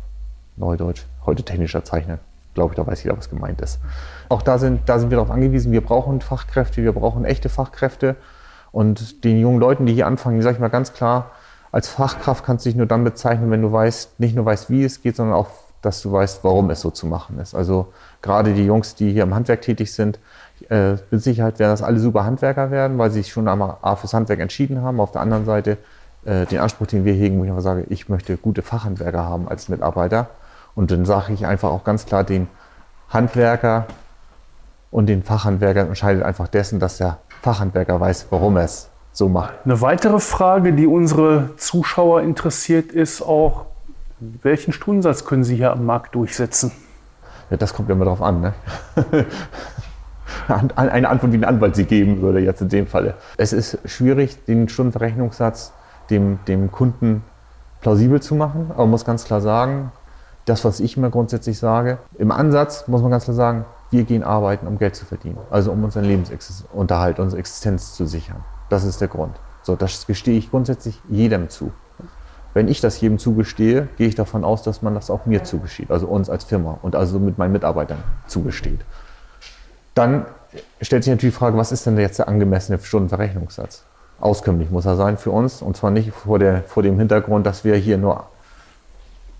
Neudeutsch, 0.57 1.05
heute 1.25 1.43
technischer 1.43 1.85
Zeichner. 1.85 2.19
Glaube 2.59 2.73
ich, 2.73 2.75
da 2.75 2.85
weiß 2.85 3.03
jeder, 3.03 3.17
was 3.17 3.29
gemeint 3.29 3.61
ist. 3.61 3.79
Auch 4.27 4.41
da 4.41 4.57
sind, 4.57 4.81
da 4.87 4.99
sind 4.99 5.09
wir 5.09 5.17
darauf 5.17 5.31
angewiesen, 5.31 5.71
wir 5.71 5.81
brauchen 5.81 6.21
Fachkräfte, 6.21 6.83
wir 6.83 6.91
brauchen 6.91 7.25
echte 7.25 7.49
Fachkräfte. 7.49 8.15
Und 8.71 9.23
den 9.23 9.39
jungen 9.39 9.59
Leuten, 9.59 9.85
die 9.85 9.93
hier 9.93 10.07
anfangen, 10.07 10.41
sage 10.41 10.55
ich 10.55 10.59
mal 10.59 10.67
ganz 10.67 10.93
klar, 10.93 11.31
als 11.71 11.87
Fachkraft 11.87 12.43
kannst 12.43 12.65
du 12.65 12.69
dich 12.69 12.77
nur 12.77 12.85
dann 12.85 13.03
bezeichnen, 13.03 13.49
wenn 13.51 13.61
du 13.61 13.71
weißt, 13.71 14.19
nicht 14.19 14.35
nur 14.35 14.45
weißt, 14.45 14.69
wie 14.69 14.83
es 14.83 15.01
geht, 15.01 15.15
sondern 15.15 15.35
auch, 15.35 15.49
dass 15.81 16.01
du 16.01 16.11
weißt, 16.11 16.43
warum 16.43 16.69
es 16.69 16.81
so 16.81 16.91
zu 16.91 17.07
machen 17.07 17.39
ist. 17.39 17.55
Also 17.55 17.93
gerade 18.21 18.53
die 18.53 18.65
Jungs, 18.65 18.95
die 18.95 19.11
hier 19.11 19.23
im 19.23 19.33
Handwerk 19.33 19.61
tätig 19.61 19.93
sind, 19.93 20.19
äh, 20.69 20.95
mit 21.09 21.23
Sicherheit 21.23 21.57
werden 21.59 21.71
das 21.71 21.81
alle 21.81 21.99
super 21.99 22.25
Handwerker 22.25 22.69
werden, 22.69 22.97
weil 22.97 23.11
sie 23.11 23.21
sich 23.21 23.31
schon 23.31 23.47
einmal 23.47 23.77
A 23.81 23.95
fürs 23.95 24.13
Handwerk 24.13 24.39
entschieden 24.39 24.81
haben. 24.81 24.99
Auf 24.99 25.11
der 25.11 25.21
anderen 25.21 25.45
Seite 25.45 25.77
äh, 26.25 26.45
den 26.45 26.59
Anspruch, 26.59 26.87
den 26.87 27.05
wir 27.05 27.13
hegen, 27.13 27.39
wo 27.39 27.43
ich 27.43 27.49
einfach 27.49 27.63
sage, 27.63 27.85
ich 27.89 28.09
möchte 28.09 28.35
gute 28.37 28.61
Fachhandwerker 28.61 29.23
haben 29.23 29.47
als 29.47 29.69
Mitarbeiter. 29.69 30.27
Und 30.75 30.91
dann 30.91 31.05
sage 31.05 31.33
ich 31.33 31.45
einfach 31.45 31.69
auch 31.69 31.83
ganz 31.83 32.05
klar, 32.05 32.23
den 32.23 32.47
Handwerker 33.09 33.87
und 34.91 35.07
den 35.07 35.23
Fachhandwerker 35.23 35.81
unterscheidet 35.81 36.23
einfach 36.23 36.47
dessen, 36.47 36.79
dass 36.79 36.97
der 36.97 37.17
Fachhandwerker 37.41 37.99
weiß, 37.99 38.27
warum 38.29 38.57
er 38.57 38.63
es 38.63 38.89
so 39.11 39.29
macht. 39.29 39.53
Eine 39.65 39.81
weitere 39.81 40.19
Frage, 40.19 40.73
die 40.73 40.87
unsere 40.87 41.55
Zuschauer 41.57 42.21
interessiert, 42.21 42.91
ist 42.91 43.21
auch, 43.21 43.65
welchen 44.19 44.73
Stundensatz 44.73 45.25
können 45.25 45.43
Sie 45.43 45.55
hier 45.55 45.71
am 45.71 45.85
Markt 45.85 46.15
durchsetzen? 46.15 46.71
Ja, 47.49 47.57
das 47.57 47.73
kommt 47.73 47.89
immer 47.89 48.05
darauf 48.05 48.21
an. 48.21 48.41
Ne? 48.41 48.53
Eine 50.75 51.09
Antwort, 51.09 51.31
wie 51.31 51.37
ein 51.37 51.43
Anwalt 51.43 51.75
sie 51.75 51.85
geben 51.85 52.21
würde, 52.21 52.39
jetzt 52.39 52.61
in 52.61 52.69
dem 52.69 52.87
Falle. 52.87 53.15
Es 53.37 53.53
ist 53.53 53.79
schwierig, 53.85 54.45
den 54.45 54.69
Stundenverrechnungssatz 54.69 55.73
dem, 56.09 56.39
dem 56.47 56.71
Kunden 56.71 57.23
plausibel 57.81 58.21
zu 58.21 58.35
machen, 58.35 58.67
aber 58.71 58.83
man 58.83 58.91
muss 58.91 59.05
ganz 59.05 59.25
klar 59.25 59.41
sagen, 59.41 59.91
das, 60.49 60.65
was 60.65 60.79
ich 60.79 60.97
immer 60.97 61.09
grundsätzlich 61.09 61.59
sage, 61.59 61.99
im 62.17 62.31
Ansatz 62.31 62.87
muss 62.87 63.01
man 63.01 63.11
ganz 63.11 63.25
klar 63.25 63.35
sagen, 63.35 63.65
wir 63.91 64.03
gehen 64.03 64.23
arbeiten, 64.23 64.67
um 64.67 64.77
Geld 64.77 64.95
zu 64.95 65.05
verdienen, 65.05 65.37
also 65.49 65.71
um 65.71 65.83
unseren 65.83 66.05
Lebensunterhalt, 66.05 67.19
unsere 67.19 67.39
Existenz 67.39 67.93
zu 67.93 68.05
sichern. 68.05 68.43
Das 68.69 68.83
ist 68.83 69.01
der 69.01 69.07
Grund. 69.07 69.35
So, 69.63 69.75
das 69.75 70.05
gestehe 70.07 70.37
ich 70.37 70.49
grundsätzlich 70.49 70.99
jedem 71.09 71.49
zu. 71.49 71.71
Wenn 72.53 72.67
ich 72.67 72.81
das 72.81 72.99
jedem 72.99 73.19
zugestehe, 73.19 73.87
gehe 73.97 74.07
ich 74.07 74.15
davon 74.15 74.43
aus, 74.43 74.63
dass 74.63 74.81
man 74.81 74.95
das 74.95 75.09
auch 75.09 75.25
mir 75.25 75.43
zugesteht, 75.43 75.91
also 75.91 76.07
uns 76.07 76.29
als 76.29 76.43
Firma 76.43 76.79
und 76.81 76.95
also 76.95 77.19
mit 77.19 77.37
meinen 77.37 77.51
Mitarbeitern 77.51 78.03
zugesteht. 78.27 78.79
Dann 79.93 80.25
stellt 80.81 81.03
sich 81.03 81.11
natürlich 81.11 81.35
die 81.35 81.39
Frage, 81.39 81.57
was 81.57 81.71
ist 81.71 81.85
denn 81.85 81.97
jetzt 81.97 82.19
der 82.19 82.27
angemessene 82.27 82.79
Stundenverrechnungssatz? 82.79 83.83
Auskömmlich 84.19 84.71
muss 84.71 84.85
er 84.85 84.95
sein 84.95 85.17
für 85.17 85.31
uns 85.31 85.61
und 85.61 85.77
zwar 85.77 85.91
nicht 85.91 86.11
vor, 86.11 86.39
der, 86.39 86.63
vor 86.63 86.83
dem 86.83 86.97
Hintergrund, 86.97 87.45
dass 87.45 87.63
wir 87.63 87.75
hier 87.75 87.97
nur 87.97 88.25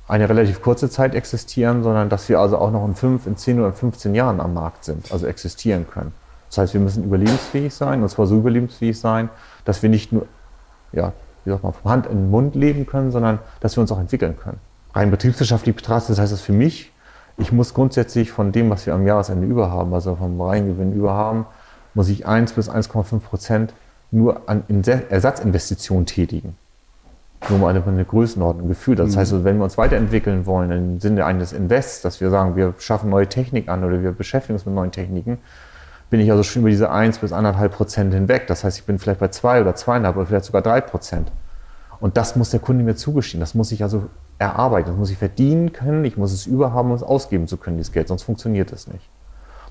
eine 0.10 0.28
relativ 0.28 0.62
kurze 0.62 0.90
Zeit 0.90 1.14
existieren, 1.14 1.84
sondern 1.84 2.10
dass 2.10 2.28
wir 2.30 2.40
also 2.40 2.58
auch 2.58 2.72
noch 2.72 2.84
in 2.84 2.96
5, 2.96 3.28
in 3.28 3.38
10 3.38 3.60
oder 3.60 3.72
15 3.72 4.16
Jahren 4.16 4.42
am 4.42 4.56
Markt 4.56 4.84
sind, 4.84 5.12
also 5.12 5.28
existieren 5.28 5.86
können. 5.90 6.14
Das 6.50 6.58
heißt, 6.58 6.74
wir 6.74 6.82
müssen 6.82 7.04
überlebensfähig 7.04 7.74
sein 7.74 8.02
und 8.02 8.10
zwar 8.10 8.26
so 8.26 8.38
überlebensfähig 8.38 9.00
sein, 9.00 9.30
dass 9.66 9.84
wir 9.84 9.90
nicht 9.90 10.12
nur, 10.12 10.26
ja, 10.94 11.14
wie 11.46 11.52
sagt 11.52 11.64
man, 11.64 11.74
von 11.74 11.92
Hand 11.92 12.08
in 12.08 12.18
den 12.18 12.32
Mund 12.32 12.56
leben 12.56 12.88
können, 12.88 13.12
sondern 13.12 13.38
dass 13.60 13.78
wir 13.78 13.82
uns 13.82 13.92
auch 13.92 14.00
entwickeln 14.00 14.36
können. 14.36 14.58
Rein 14.96 15.12
betriebswirtschaftlich 15.12 15.76
betrachtet, 15.76 16.10
das 16.10 16.20
heißt 16.20 16.34
das 16.34 16.42
für 16.42 16.54
mich, 16.54 16.92
ich 17.38 17.52
muss 17.52 17.76
grundsätzlich 17.76 18.32
von 18.32 18.52
dem, 18.52 18.72
was 18.72 18.88
wir 18.88 18.96
am 18.96 19.06
Jahresende 19.06 19.46
über 19.46 19.70
haben, 19.70 19.94
also 19.94 20.16
vom 20.16 20.42
Reingewinn 20.42 20.92
über 20.92 21.14
haben, 21.14 21.46
muss 21.94 22.10
ich 22.10 22.26
1 22.26 22.54
bis 22.54 22.68
1,5 22.68 23.20
Prozent 23.20 23.74
nur 24.10 24.50
an 24.50 24.64
Ersatzinvestitionen 24.68 26.08
tätigen. 26.08 26.56
Nur 27.48 27.60
mal 27.60 27.70
eine, 27.70 27.86
eine 27.86 28.04
Größenordnung, 28.04 28.66
ein 28.66 28.70
Gefühl. 28.70 28.96
Das 28.96 29.16
mhm. 29.16 29.20
heißt, 29.20 29.44
wenn 29.44 29.58
wir 29.58 29.64
uns 29.64 29.78
weiterentwickeln 29.78 30.46
wollen 30.46 30.72
im 30.72 31.00
Sinne 31.00 31.26
eines 31.26 31.54
Invests, 31.54 32.02
dass 32.02 32.20
wir 32.20 32.30
sagen, 32.30 32.56
wir 32.56 32.74
schaffen 32.80 33.10
neue 33.10 33.28
Technik 33.28 33.70
an 33.70 33.84
oder 33.84 34.02
wir 34.02 34.12
beschäftigen 34.12 34.56
uns 34.56 34.66
mit 34.66 34.76
neuen 34.76 34.92
Techniken, 34.92 35.38
bin 36.10 36.20
ich 36.20 36.32
also 36.32 36.44
schon 36.44 36.62
über 36.62 36.70
diese 36.70 36.92
1 36.92 37.20
bis 37.20 37.32
1,5 37.32 37.70
Prozent 37.70 38.14
hinweg. 38.14 38.48
Das 38.48 38.64
heißt, 38.64 38.78
ich 38.78 38.86
bin 38.86 39.00
vielleicht 39.00 39.20
bei 39.20 39.30
2 39.30 39.62
oder 39.62 39.72
2,5 39.72 40.16
oder 40.16 40.26
vielleicht 40.26 40.46
sogar 40.46 40.62
3 40.62 40.82
Prozent. 40.82 41.32
Und 42.00 42.18
das 42.18 42.36
muss 42.36 42.50
der 42.50 42.60
Kunde 42.60 42.84
mir 42.84 42.96
zugestehen. 42.96 43.40
Das 43.40 43.56
muss 43.56 43.72
ich 43.72 43.84
also 43.84 44.04
erarbeiten. 44.38 44.90
Das 44.90 44.98
muss 44.98 45.12
ich 45.12 45.18
verdienen 45.18 45.72
können. 45.74 46.04
Ich 46.06 46.18
muss 46.18 46.32
es 46.32 46.46
überhaben, 46.46 46.90
um 46.90 46.96
es 46.96 47.04
ausgeben 47.04 47.48
zu 47.48 47.58
können, 47.58 47.78
dieses 47.78 47.92
Geld. 47.92 48.08
Sonst 48.08 48.24
funktioniert 48.24 48.72
es 48.72 48.88
nicht. 48.88 49.08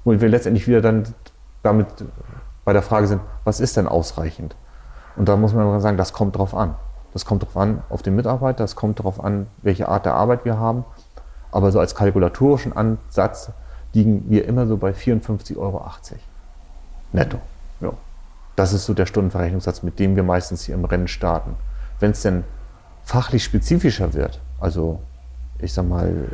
Und 0.04 0.20
wir 0.20 0.28
letztendlich 0.28 0.68
wieder 0.68 0.80
dann 0.80 1.04
damit 1.62 1.86
bei 2.64 2.72
der 2.72 2.82
Frage 2.82 3.06
sind, 3.06 3.20
was 3.44 3.60
ist 3.60 3.76
denn 3.76 3.88
ausreichend? 3.88 4.54
Und 5.16 5.28
da 5.28 5.36
muss 5.36 5.52
man 5.54 5.80
sagen, 5.80 5.96
das 5.96 6.12
kommt 6.12 6.36
drauf 6.36 6.54
an. 6.54 6.76
Das 7.12 7.24
kommt 7.24 7.42
darauf 7.42 7.56
an, 7.56 7.82
auf 7.88 8.02
den 8.02 8.14
Mitarbeiter, 8.16 8.64
das 8.64 8.76
kommt 8.76 8.98
darauf 8.98 9.22
an, 9.22 9.46
welche 9.62 9.88
Art 9.88 10.04
der 10.06 10.14
Arbeit 10.14 10.44
wir 10.44 10.58
haben. 10.58 10.84
Aber 11.50 11.72
so 11.72 11.80
als 11.80 11.94
kalkulatorischen 11.94 12.76
Ansatz 12.76 13.50
liegen 13.94 14.28
wir 14.28 14.46
immer 14.46 14.66
so 14.66 14.76
bei 14.76 14.90
54,80 14.90 15.56
Euro 15.56 15.84
netto. 17.12 17.38
Ja. 17.80 17.92
Das 18.56 18.72
ist 18.72 18.84
so 18.84 18.94
der 18.94 19.06
Stundenverrechnungssatz, 19.06 19.82
mit 19.82 19.98
dem 19.98 20.16
wir 20.16 20.22
meistens 20.22 20.64
hier 20.64 20.74
im 20.74 20.84
Rennen 20.84 21.08
starten. 21.08 21.54
Wenn 22.00 22.10
es 22.10 22.22
denn 22.22 22.44
fachlich 23.04 23.44
spezifischer 23.44 24.14
wird, 24.14 24.40
also 24.60 25.00
ich 25.58 25.72
sag 25.72 25.88
mal 25.88 26.28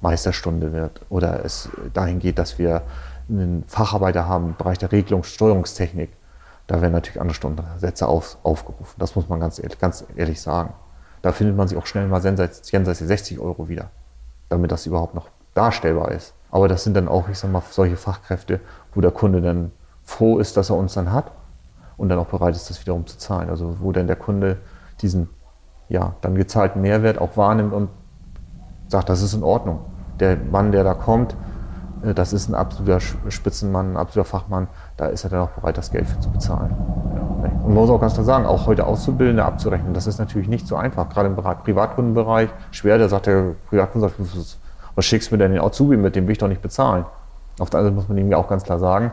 Meisterstunde 0.00 0.72
wird 0.72 1.00
oder 1.08 1.44
es 1.44 1.68
dahin 1.94 2.18
geht, 2.18 2.38
dass 2.38 2.58
wir 2.58 2.82
einen 3.28 3.64
Facharbeiter 3.68 4.26
haben 4.26 4.48
im 4.48 4.56
Bereich 4.56 4.78
der 4.78 4.90
Regelung, 4.90 5.22
Steuerungstechnik, 5.22 6.10
da 6.66 6.80
werden 6.80 6.92
natürlich 6.92 7.20
andere 7.20 7.34
Stundensätze 7.34 8.06
auf, 8.06 8.38
aufgerufen. 8.42 8.94
Das 8.98 9.16
muss 9.16 9.28
man 9.28 9.40
ganz 9.40 9.58
ehrlich, 9.58 9.78
ganz 9.78 10.04
ehrlich 10.16 10.40
sagen. 10.40 10.74
Da 11.20 11.32
findet 11.32 11.56
man 11.56 11.68
sich 11.68 11.78
auch 11.78 11.86
schnell 11.86 12.06
mal 12.06 12.22
jenseits, 12.22 12.70
jenseits 12.70 12.98
der 12.98 13.08
60 13.08 13.38
Euro 13.38 13.68
wieder, 13.68 13.90
damit 14.48 14.72
das 14.72 14.86
überhaupt 14.86 15.14
noch 15.14 15.28
darstellbar 15.54 16.12
ist. 16.12 16.34
Aber 16.50 16.68
das 16.68 16.84
sind 16.84 16.94
dann 16.94 17.08
auch, 17.08 17.28
ich 17.28 17.38
sag 17.38 17.50
mal, 17.50 17.62
solche 17.70 17.96
Fachkräfte, 17.96 18.60
wo 18.94 19.00
der 19.00 19.10
Kunde 19.10 19.40
dann 19.40 19.72
froh 20.04 20.38
ist, 20.38 20.56
dass 20.56 20.70
er 20.70 20.76
uns 20.76 20.94
dann 20.94 21.12
hat 21.12 21.30
und 21.96 22.08
dann 22.08 22.18
auch 22.18 22.26
bereit 22.26 22.56
ist, 22.56 22.68
das 22.70 22.80
wiederum 22.80 23.06
zu 23.06 23.18
zahlen. 23.18 23.48
Also 23.48 23.76
wo 23.80 23.92
dann 23.92 24.06
der 24.06 24.16
Kunde 24.16 24.58
diesen 25.00 25.28
ja, 25.88 26.14
dann 26.22 26.34
gezahlten 26.34 26.80
Mehrwert 26.80 27.18
auch 27.18 27.36
wahrnimmt 27.36 27.72
und 27.72 27.90
sagt, 28.88 29.08
das 29.08 29.22
ist 29.22 29.34
in 29.34 29.42
Ordnung. 29.42 29.80
Der 30.20 30.36
Mann, 30.36 30.72
der 30.72 30.84
da 30.84 30.94
kommt, 30.94 31.34
das 32.02 32.32
ist 32.32 32.48
ein 32.48 32.54
absoluter 32.54 33.00
Spitzenmann, 33.28 33.92
ein 33.92 33.96
absoluter 33.96 34.28
Fachmann, 34.28 34.66
da 34.96 35.06
ist 35.06 35.24
er 35.24 35.30
dann 35.30 35.40
auch 35.40 35.50
bereit, 35.50 35.78
das 35.78 35.92
Geld 35.92 36.06
für 36.08 36.18
zu 36.18 36.30
bezahlen. 36.30 36.74
Und 37.64 37.68
man 37.68 37.74
muss 37.74 37.90
auch 37.90 38.00
ganz 38.00 38.14
klar 38.14 38.24
sagen, 38.24 38.44
auch 38.44 38.66
heute 38.66 38.86
Auszubildende 38.86 39.44
abzurechnen, 39.44 39.94
das 39.94 40.08
ist 40.08 40.18
natürlich 40.18 40.48
nicht 40.48 40.66
so 40.66 40.76
einfach, 40.76 41.08
gerade 41.08 41.28
im 41.28 41.36
Privatkundenbereich. 41.36 42.50
Schwer, 42.72 42.98
da 42.98 43.08
sagt 43.08 43.26
der 43.26 43.54
Privatkunde, 43.68 44.10
was 44.94 45.04
schickst 45.04 45.30
du 45.30 45.34
mir 45.34 45.38
denn 45.38 45.52
den 45.52 45.60
Azubi 45.60 45.96
mit, 45.96 46.16
dem 46.16 46.26
will 46.26 46.32
ich 46.32 46.38
doch 46.38 46.48
nicht 46.48 46.62
bezahlen. 46.62 47.04
Auf 47.60 47.70
der 47.70 47.78
anderen 47.78 47.94
Seite 47.94 48.02
muss 48.02 48.08
man 48.08 48.18
ihm 48.18 48.30
ja 48.30 48.36
auch 48.36 48.48
ganz 48.48 48.64
klar 48.64 48.80
sagen, 48.80 49.12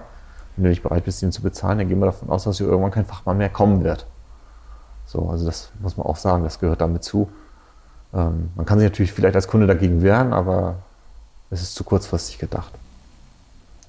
wenn 0.55 0.63
du 0.63 0.69
nicht 0.69 0.81
bereit 0.81 1.05
bist, 1.05 1.22
ihn 1.22 1.31
zu 1.31 1.43
bezahlen, 1.43 1.77
dann 1.77 1.88
gehen 1.88 2.00
wir 2.00 2.08
davon 2.08 2.29
aus, 2.29 2.43
dass 2.43 2.58
hier 2.58 2.67
irgendwann 2.67 2.91
kein 2.91 3.05
Fachmann 3.05 3.38
mehr 3.38 3.50
kommen 3.50 3.84
wird. 3.84 4.08
So, 5.05 5.29
also 5.29 5.46
das 5.46 5.72
muss 5.79 5.96
man 5.96 6.05
auch 6.08 6.17
sagen, 6.17 6.43
das 6.43 6.60
gehört 6.60 6.81
damit 6.81 7.03
zu. 7.03 7.29
Ähm, 8.13 8.50
man 8.55 8.65
kann 8.65 8.79
sich 8.79 8.89
natürlich 8.89 9.13
vielleicht 9.13 9.36
als 9.36 9.48
Kunde 9.48 9.67
dagegen 9.67 10.01
wehren, 10.01 10.34
aber 10.34 10.75
es 11.50 11.62
ist 11.62 11.75
zu 11.75 11.84
kurzfristig 11.84 12.39
gedacht. 12.39 12.78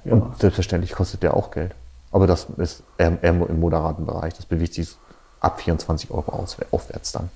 Ja. 0.05 0.13
Und 0.15 0.39
selbstverständlich 0.39 0.93
kostet 0.93 1.23
der 1.23 1.35
auch 1.35 1.51
Geld. 1.51 1.75
Aber 2.13 2.27
das 2.27 2.47
ist 2.57 2.83
eher, 2.99 3.19
im 3.23 3.61
moderaten 3.61 4.07
Bereich. 4.07 4.35
Das 4.35 4.47
bewegt 4.47 4.75
sich 4.75 4.97
ab 5.41 5.61
24 5.61 6.11
Euro 6.11 6.47
aufwärts 6.71 7.13
dann. 7.13 7.31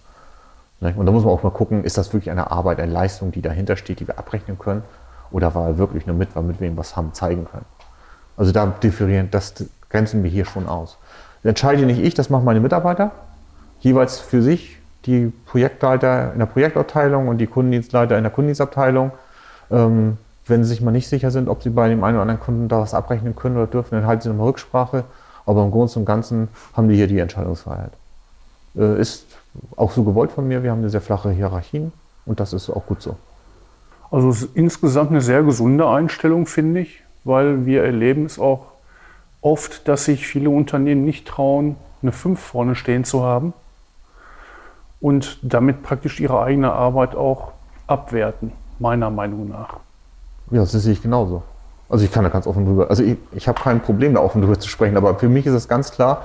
Ne? 0.80 0.94
Und 0.96 1.06
da 1.06 1.12
muss 1.12 1.24
man 1.24 1.32
auch 1.32 1.42
mal 1.42 1.50
gucken, 1.50 1.84
ist 1.84 1.96
das 1.96 2.12
wirklich 2.12 2.30
eine 2.30 2.50
Arbeit, 2.50 2.80
eine 2.80 2.92
Leistung, 2.92 3.32
die 3.32 3.42
dahinter 3.42 3.76
steht, 3.76 4.00
die 4.00 4.08
wir 4.08 4.18
abrechnen 4.18 4.58
können? 4.58 4.82
Oder 5.30 5.54
war 5.54 5.68
er 5.68 5.78
wirklich 5.78 6.06
nur 6.06 6.16
mit, 6.16 6.34
weil 6.34 6.42
wir 6.42 6.48
mit 6.48 6.60
wem 6.60 6.76
was 6.76 6.96
haben, 6.96 7.14
zeigen 7.14 7.46
können? 7.50 7.64
Also 8.36 8.52
da 8.52 8.66
differieren, 8.66 9.30
das 9.30 9.54
grenzen 9.88 10.22
wir 10.22 10.30
hier 10.30 10.44
schon 10.44 10.68
aus. 10.68 10.98
Das 11.42 11.50
entscheide 11.50 11.86
nicht 11.86 12.00
ich, 12.00 12.14
das 12.14 12.30
machen 12.30 12.44
meine 12.44 12.60
Mitarbeiter. 12.60 13.12
Jeweils 13.80 14.18
für 14.18 14.42
sich, 14.42 14.78
die 15.06 15.32
Projektleiter 15.46 16.32
in 16.32 16.38
der 16.38 16.46
Projektabteilung 16.46 17.28
und 17.28 17.38
die 17.38 17.46
Kundendienstleiter 17.46 18.16
in 18.16 18.24
der 18.24 18.32
Kundendienstabteilung. 18.32 19.12
Ähm, 19.70 20.18
wenn 20.46 20.64
sie 20.64 20.70
sich 20.70 20.80
mal 20.80 20.90
nicht 20.90 21.08
sicher 21.08 21.30
sind, 21.30 21.48
ob 21.48 21.62
sie 21.62 21.70
bei 21.70 21.88
dem 21.88 22.04
einen 22.04 22.16
oder 22.16 22.22
anderen 22.22 22.40
Kunden 22.40 22.68
da 22.68 22.80
was 22.80 22.94
abrechnen 22.94 23.34
können 23.34 23.56
oder 23.56 23.66
dürfen, 23.66 23.94
dann 23.94 24.06
halten 24.06 24.22
sie 24.22 24.28
nochmal 24.28 24.48
Rücksprache. 24.48 25.04
Aber 25.46 25.62
im 25.62 25.70
Großen 25.70 26.00
und 26.00 26.06
Ganzen 26.06 26.48
haben 26.74 26.88
die 26.88 26.96
hier 26.96 27.06
die 27.06 27.18
Entscheidungsfreiheit. 27.18 27.92
Äh, 28.76 29.00
ist 29.00 29.26
auch 29.76 29.92
so 29.92 30.04
gewollt 30.04 30.32
von 30.32 30.48
mir. 30.48 30.62
Wir 30.62 30.70
haben 30.70 30.78
eine 30.78 30.90
sehr 30.90 31.02
flache 31.02 31.30
Hierarchien 31.30 31.92
und 32.26 32.40
das 32.40 32.52
ist 32.52 32.70
auch 32.70 32.86
gut 32.86 33.02
so. 33.02 33.16
Also 34.10 34.30
es 34.30 34.42
ist 34.42 34.56
insgesamt 34.56 35.10
eine 35.10 35.20
sehr 35.20 35.42
gesunde 35.42 35.88
Einstellung, 35.88 36.46
finde 36.46 36.80
ich 36.80 37.04
weil 37.24 37.64
wir 37.66 37.82
erleben 37.82 38.26
es 38.26 38.38
auch 38.38 38.66
oft, 39.40 39.88
dass 39.88 40.04
sich 40.04 40.26
viele 40.26 40.50
Unternehmen 40.50 41.04
nicht 41.04 41.26
trauen, 41.26 41.76
eine 42.02 42.12
5 42.12 42.38
vorne 42.38 42.74
stehen 42.74 43.04
zu 43.04 43.22
haben 43.22 43.54
und 45.00 45.38
damit 45.42 45.82
praktisch 45.82 46.20
ihre 46.20 46.42
eigene 46.42 46.72
Arbeit 46.72 47.14
auch 47.14 47.52
abwerten, 47.86 48.52
meiner 48.78 49.10
Meinung 49.10 49.48
nach. 49.48 49.80
Ja, 50.50 50.60
das 50.60 50.72
sehe 50.72 50.92
ich 50.92 51.02
genauso. 51.02 51.42
Also 51.88 52.04
ich 52.04 52.12
kann 52.12 52.24
da 52.24 52.30
ganz 52.30 52.46
offen 52.46 52.64
drüber, 52.64 52.90
also 52.90 53.02
ich, 53.02 53.18
ich 53.32 53.46
habe 53.46 53.60
kein 53.60 53.80
Problem, 53.80 54.14
da 54.14 54.20
offen 54.20 54.40
drüber 54.40 54.58
zu 54.58 54.68
sprechen, 54.68 54.96
aber 54.96 55.18
für 55.18 55.28
mich 55.28 55.46
ist 55.46 55.54
es 55.54 55.68
ganz 55.68 55.90
klar, 55.90 56.24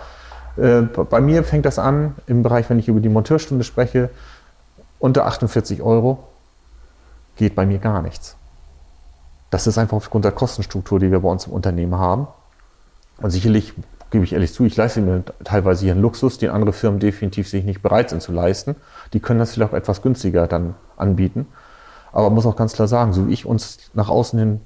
äh, 0.57 0.81
bei 0.81 1.21
mir 1.21 1.43
fängt 1.43 1.65
das 1.65 1.79
an 1.79 2.15
im 2.27 2.43
Bereich, 2.43 2.69
wenn 2.69 2.79
ich 2.79 2.87
über 2.87 2.99
die 2.99 3.09
Monteurstunde 3.09 3.63
spreche, 3.63 4.09
unter 4.99 5.25
48 5.25 5.81
Euro 5.81 6.27
geht 7.35 7.55
bei 7.55 7.65
mir 7.65 7.79
gar 7.79 8.01
nichts. 8.01 8.35
Das 9.49 9.65
ist 9.65 9.77
einfach 9.77 9.97
aufgrund 9.97 10.25
der 10.25 10.31
Kostenstruktur, 10.31 10.99
die 10.99 11.11
wir 11.11 11.21
bei 11.21 11.29
uns 11.29 11.47
im 11.47 11.53
Unternehmen 11.53 11.97
haben. 11.97 12.27
Und 13.21 13.31
sicherlich, 13.31 13.73
gebe 14.11 14.23
ich 14.23 14.33
ehrlich 14.33 14.53
zu, 14.53 14.65
ich 14.65 14.75
leiste 14.75 15.01
mir 15.01 15.23
teilweise 15.43 15.83
hier 15.83 15.93
einen 15.93 16.01
Luxus, 16.01 16.37
den 16.37 16.51
andere 16.51 16.73
Firmen 16.73 16.99
definitiv 16.99 17.49
sich 17.49 17.63
nicht 17.63 17.81
bereit 17.81 18.09
sind 18.09 18.21
zu 18.21 18.31
leisten. 18.31 18.75
Die 19.13 19.19
können 19.19 19.39
das 19.39 19.53
vielleicht 19.53 19.71
auch 19.71 19.77
etwas 19.77 20.01
günstiger 20.01 20.47
dann 20.47 20.75
anbieten. 20.97 21.47
Aber 22.11 22.25
man 22.25 22.35
muss 22.35 22.45
auch 22.45 22.55
ganz 22.55 22.73
klar 22.73 22.87
sagen, 22.87 23.13
so 23.13 23.27
wie 23.27 23.33
ich 23.33 23.45
uns 23.45 23.77
nach 23.93 24.09
außen 24.09 24.39
hin, 24.39 24.61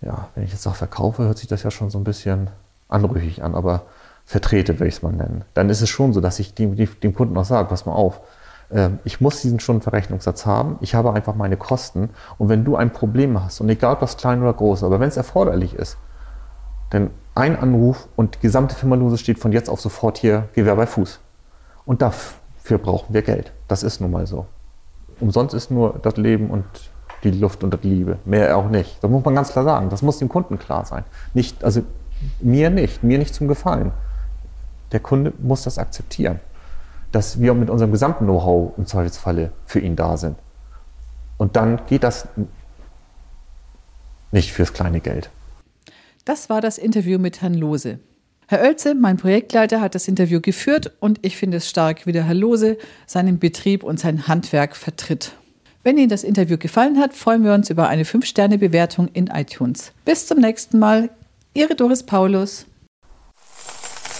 ja, 0.00 0.28
wenn 0.34 0.44
ich 0.44 0.52
jetzt 0.52 0.62
sage 0.62 0.76
verkaufe, 0.76 1.24
hört 1.24 1.38
sich 1.38 1.48
das 1.48 1.62
ja 1.62 1.70
schon 1.70 1.90
so 1.90 1.98
ein 1.98 2.04
bisschen 2.04 2.50
anrüchig 2.88 3.42
an, 3.42 3.54
aber 3.54 3.82
vertrete, 4.24 4.78
will 4.80 4.88
ich 4.88 4.96
es 4.96 5.02
mal 5.02 5.12
nennen. 5.12 5.44
Dann 5.54 5.70
ist 5.70 5.80
es 5.80 5.88
schon 5.88 6.12
so, 6.12 6.20
dass 6.20 6.38
ich 6.38 6.54
dem, 6.54 6.76
dem 6.76 7.14
Kunden 7.14 7.36
auch 7.36 7.44
sage, 7.44 7.68
pass 7.68 7.86
mal 7.86 7.92
auf, 7.92 8.20
ähm, 8.70 8.98
ich 9.04 9.20
muss 9.20 9.40
diesen 9.40 9.60
Stundenverrechnungssatz 9.60 10.46
haben. 10.46 10.78
Ich 10.80 10.94
habe 10.94 11.12
einfach 11.12 11.34
meine 11.34 11.56
Kosten. 11.56 12.10
Und 12.38 12.48
wenn 12.48 12.64
du 12.64 12.76
ein 12.76 12.92
Problem 12.92 13.42
hast, 13.42 13.60
und 13.60 13.68
egal 13.68 13.94
ob 13.94 14.00
das 14.00 14.16
klein 14.16 14.42
oder 14.42 14.52
groß, 14.52 14.82
aber 14.82 15.00
wenn 15.00 15.08
es 15.08 15.16
erforderlich 15.16 15.74
ist, 15.74 15.96
dann 16.90 17.10
ein 17.34 17.58
Anruf 17.58 18.08
und 18.16 18.36
die 18.36 18.40
gesamte 18.40 18.74
Firma 18.74 19.16
steht 19.16 19.38
von 19.38 19.52
jetzt 19.52 19.68
auf 19.68 19.80
sofort 19.80 20.18
hier 20.18 20.48
Gewehr 20.54 20.76
bei 20.76 20.86
Fuß. 20.86 21.20
Und 21.84 22.02
dafür 22.02 22.78
brauchen 22.78 23.12
wir 23.12 23.22
Geld. 23.22 23.52
Das 23.68 23.82
ist 23.82 24.00
nun 24.00 24.10
mal 24.10 24.26
so. 24.26 24.46
Umsonst 25.20 25.54
ist 25.54 25.70
nur 25.70 25.98
das 26.02 26.16
Leben 26.16 26.50
und 26.50 26.64
die 27.24 27.30
Luft 27.30 27.64
und 27.64 27.72
das 27.72 27.82
Liebe. 27.82 28.18
Mehr 28.24 28.56
auch 28.56 28.68
nicht. 28.68 29.02
Das 29.02 29.10
muss 29.10 29.24
man 29.24 29.34
ganz 29.34 29.50
klar 29.50 29.64
sagen. 29.64 29.88
Das 29.88 30.02
muss 30.02 30.18
dem 30.18 30.28
Kunden 30.28 30.58
klar 30.58 30.84
sein. 30.84 31.04
Nicht, 31.34 31.64
also 31.64 31.82
mir 32.40 32.70
nicht, 32.70 33.02
mir 33.02 33.18
nicht 33.18 33.34
zum 33.34 33.48
Gefallen. 33.48 33.92
Der 34.92 35.00
Kunde 35.00 35.32
muss 35.38 35.62
das 35.62 35.78
akzeptieren 35.78 36.40
dass 37.16 37.40
wir 37.40 37.54
mit 37.54 37.70
unserem 37.70 37.92
gesamten 37.92 38.24
Know-how 38.24 38.76
im 38.76 38.86
Zweifelsfalle 38.86 39.52
für 39.64 39.80
ihn 39.80 39.96
da 39.96 40.18
sind. 40.18 40.36
Und 41.38 41.56
dann 41.56 41.80
geht 41.86 42.02
das 42.02 42.28
nicht 44.32 44.52
fürs 44.52 44.74
kleine 44.74 45.00
Geld. 45.00 45.30
Das 46.26 46.50
war 46.50 46.60
das 46.60 46.76
Interview 46.76 47.18
mit 47.18 47.40
Herrn 47.40 47.54
Lose. 47.54 48.00
Herr 48.48 48.62
Oelze, 48.62 48.94
mein 48.94 49.16
Projektleiter, 49.16 49.80
hat 49.80 49.96
das 49.96 50.06
Interview 50.06 50.40
geführt 50.40 50.92
und 51.00 51.18
ich 51.22 51.36
finde 51.36 51.56
es 51.56 51.68
stark, 51.68 52.06
wie 52.06 52.12
der 52.12 52.22
Herr 52.22 52.34
Lose 52.34 52.78
seinen 53.04 53.40
Betrieb 53.40 53.82
und 53.82 53.98
sein 53.98 54.28
Handwerk 54.28 54.76
vertritt. 54.76 55.32
Wenn 55.82 55.98
Ihnen 55.98 56.08
das 56.08 56.22
Interview 56.22 56.56
gefallen 56.56 56.98
hat, 57.00 57.12
freuen 57.12 57.42
wir 57.42 57.54
uns 57.54 57.70
über 57.70 57.88
eine 57.88 58.04
5-Sterne-Bewertung 58.04 59.08
in 59.12 59.26
iTunes. 59.26 59.92
Bis 60.04 60.28
zum 60.28 60.38
nächsten 60.38 60.78
Mal. 60.78 61.10
Ihre 61.54 61.74
Doris 61.74 62.04
Paulus. 62.04 62.66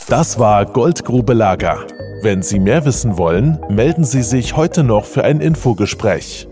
Das 0.08 0.40
war 0.40 0.66
Goldgrube 0.66 1.32
Lager. 1.32 1.86
Wenn 2.22 2.42
Sie 2.42 2.58
mehr 2.58 2.84
wissen 2.84 3.18
wollen, 3.18 3.60
melden 3.68 4.02
Sie 4.02 4.22
sich 4.22 4.56
heute 4.56 4.82
noch 4.82 5.04
für 5.04 5.22
ein 5.22 5.40
Infogespräch. 5.40 6.48